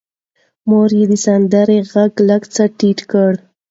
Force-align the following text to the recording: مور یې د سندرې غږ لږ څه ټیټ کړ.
مور 0.69 0.89
یې 0.99 1.03
د 1.11 1.13
سندرې 1.25 1.79
غږ 1.91 2.13
لږ 2.27 2.41
څه 2.53 2.63
ټیټ 2.77 2.99
کړ. 3.11 3.31